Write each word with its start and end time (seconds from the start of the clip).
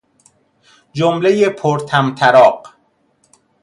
جملهُ 0.93 1.49
پرطمطراق 1.49 2.75